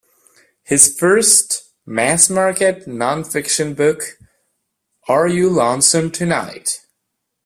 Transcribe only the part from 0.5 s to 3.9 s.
His first mass market, non-fiction